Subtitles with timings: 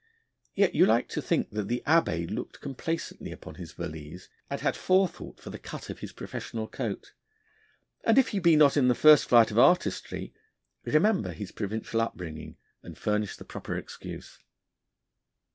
[0.55, 4.75] Yet you like to think that the Abbé looked complacently upon his valise, and had
[4.75, 7.13] forethought for the cut of his professional coat;
[8.03, 10.33] and if he be not in the first flight of artistry,
[10.85, 14.39] remember his provincial upbringing, and furnish the proper excuse.